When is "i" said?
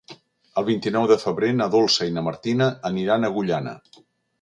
2.09-2.17